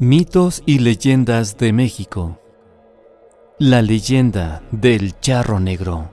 [0.00, 2.40] Mitos y leyendas de México.
[3.60, 6.10] La leyenda del charro negro.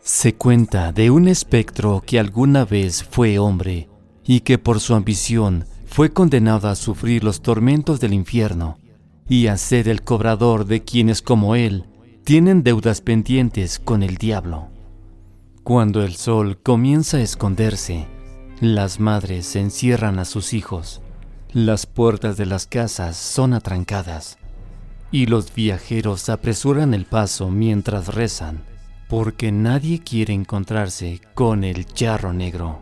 [0.00, 3.90] Se cuenta de un espectro que alguna vez fue hombre
[4.24, 8.78] y que por su ambición fue condenado a sufrir los tormentos del infierno
[9.28, 11.84] y a ser el cobrador de quienes como él
[12.24, 14.68] tienen deudas pendientes con el diablo.
[15.62, 18.06] Cuando el sol comienza a esconderse,
[18.62, 21.02] las madres encierran a sus hijos
[21.52, 24.38] las puertas de las casas son atrancadas
[25.10, 28.62] y los viajeros apresuran el paso mientras rezan,
[29.10, 32.80] porque nadie quiere encontrarse con el charro negro.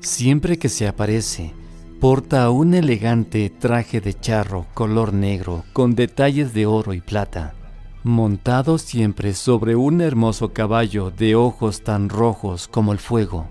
[0.00, 1.52] Siempre que se aparece,
[2.00, 7.54] porta un elegante traje de charro color negro con detalles de oro y plata,
[8.02, 13.46] montado siempre sobre un hermoso caballo de ojos tan rojos como el fuego.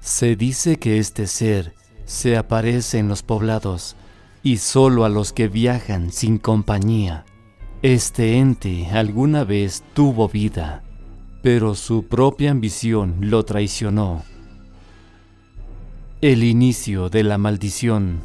[0.00, 3.96] Se dice que este ser se aparece en los poblados
[4.42, 7.24] y solo a los que viajan sin compañía.
[7.82, 10.82] Este ente alguna vez tuvo vida,
[11.42, 14.22] pero su propia ambición lo traicionó.
[16.20, 18.20] El inicio de la maldición.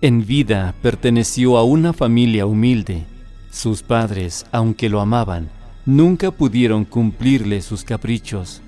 [0.00, 3.06] En vida perteneció a una familia humilde
[3.52, 5.50] sus padres, aunque lo amaban,
[5.84, 8.62] nunca pudieron cumplirle sus caprichos.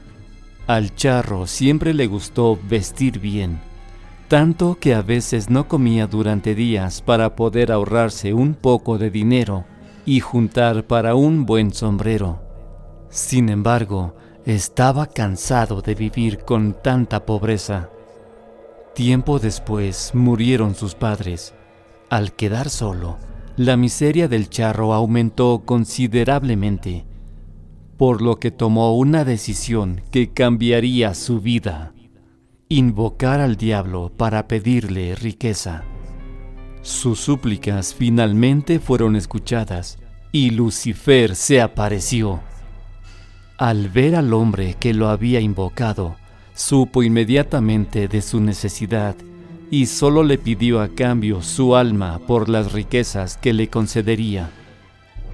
[0.67, 3.61] Al charro siempre le gustó vestir bien,
[4.29, 9.65] tanto que a veces no comía durante días para poder ahorrarse un poco de dinero
[10.05, 12.43] y juntar para un buen sombrero.
[13.09, 17.89] Sin embargo, estaba cansado de vivir con tanta pobreza.
[18.95, 21.55] Tiempo después murieron sus padres.
[22.11, 23.17] Al quedar solo,
[23.57, 27.05] la miseria del charro aumentó considerablemente,
[27.97, 31.93] por lo que tomó una decisión que cambiaría su vida,
[32.69, 35.85] invocar al diablo para pedirle riqueza.
[36.83, 39.99] Sus súplicas finalmente fueron escuchadas
[40.33, 42.41] y Lucifer se apareció.
[43.57, 46.17] Al ver al hombre que lo había invocado,
[46.55, 49.15] supo inmediatamente de su necesidad
[49.75, 54.53] y solo le pidió a cambio su alma por las riquezas que le concedería.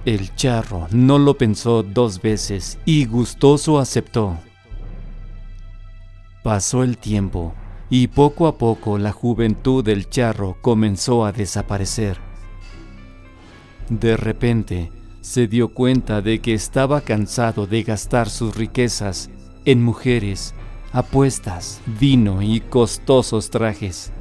[0.03, 4.39] El charro no lo pensó dos veces y gustoso aceptó.
[6.41, 7.53] Pasó el tiempo
[7.91, 12.17] y poco a poco la juventud del charro comenzó a desaparecer.
[13.89, 14.91] De repente
[15.21, 19.29] se dio cuenta de que estaba cansado de gastar sus riquezas
[19.65, 20.55] en mujeres,
[20.93, 24.11] apuestas, vino y costosos trajes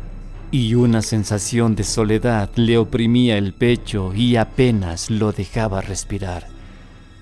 [0.52, 6.48] y una sensación de soledad le oprimía el pecho y apenas lo dejaba respirar.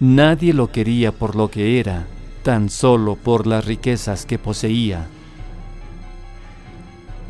[0.01, 2.07] Nadie lo quería por lo que era,
[2.43, 5.07] tan solo por las riquezas que poseía.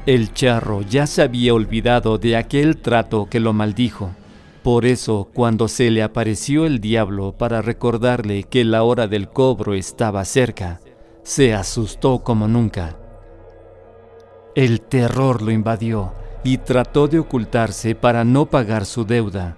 [0.07, 4.11] El charro ya se había olvidado de aquel trato que lo maldijo.
[4.63, 9.75] Por eso, cuando se le apareció el diablo para recordarle que la hora del cobro
[9.75, 10.81] estaba cerca,
[11.25, 12.97] se asustó como nunca
[14.59, 19.57] el terror lo invadió y trató de ocultarse para no pagar su deuda.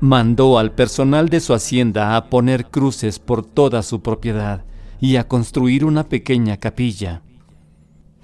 [0.00, 4.64] Mandó al personal de su hacienda a poner cruces por toda su propiedad
[4.98, 7.22] y a construir una pequeña capilla.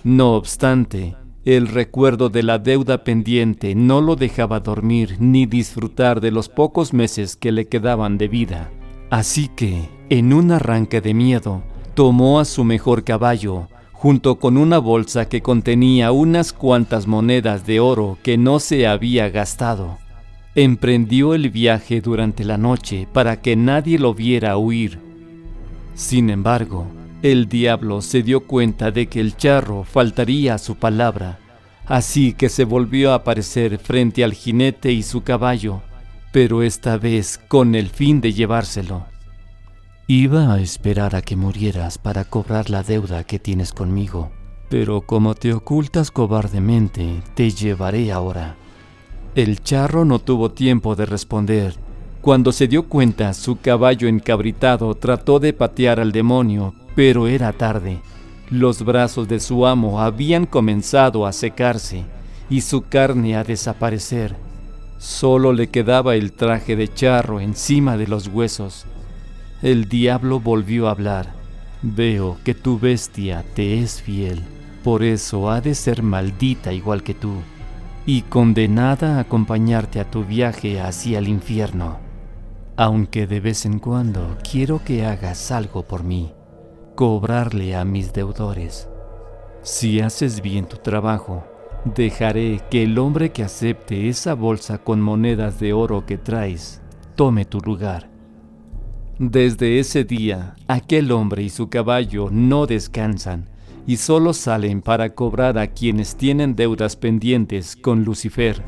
[0.03, 1.15] No obstante,
[1.45, 6.93] el recuerdo de la deuda pendiente no lo dejaba dormir ni disfrutar de los pocos
[6.95, 8.73] meses que le quedaban de vida.
[9.09, 11.63] Así que, en un arranque de miedo,
[11.95, 13.69] tomó a su mejor caballo,
[13.99, 19.31] junto con una bolsa que contenía unas cuantas monedas de oro que no se había
[19.31, 19.99] gastado.
[20.55, 25.01] Emprendió el viaje durante la noche para que nadie lo viera huir.
[25.95, 26.87] Sin embargo,
[27.23, 31.39] el diablo se dio cuenta de que el charro faltaría a su palabra,
[31.87, 35.81] así que se volvió a aparecer frente al jinete y su caballo,
[36.33, 39.16] pero esta vez con el fin de llevárselo.
[40.09, 44.31] Iba a esperar a que murieras para cobrar la deuda que tienes conmigo,
[44.69, 48.55] pero como te ocultas cobardemente, te llevaré ahora.
[49.35, 51.75] El charro no tuvo tiempo de responder.
[52.21, 58.01] Cuando se dio cuenta, su caballo encabritado trató de patear al demonio, pero era tarde.
[58.49, 62.05] Los brazos de su amo habían comenzado a secarse
[62.49, 64.37] y su carne a desaparecer.
[64.99, 68.87] Solo le quedaba el traje de charro encima de los huesos.
[69.63, 71.33] El diablo volvió a hablar.
[71.83, 74.43] Veo que tu bestia te es fiel,
[74.85, 77.35] por eso ha de ser maldita igual que tú,
[78.05, 81.99] y condenada a acompañarte a tu viaje hacia el infierno.
[82.77, 86.33] aunque de vez en cuando quiero que hagas algo por mí,
[86.95, 88.89] cobrarle a mis deudores.
[89.63, 91.45] Si haces bien tu trabajo,
[91.85, 96.83] dejaré que el hombre que acepte esa bolsa con monedas de oro que traes
[97.15, 98.11] tome tu lugar.
[99.19, 103.49] Desde ese día, aquel hombre y su caballo no descansan
[103.87, 108.63] y solo salen para cobrar a quienes tienen deudas pendientes con Lucifer.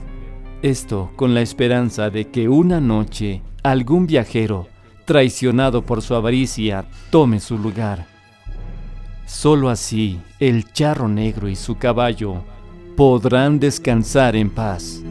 [0.62, 4.68] Esto con la esperanza de que una noche algún viajero,
[5.04, 8.06] traicionado por su avaricia, tome su lugar.
[9.26, 12.42] Solo así el charro negro y su caballo
[12.96, 15.02] podrán descansar en paz.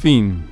[0.00, 0.49] Fin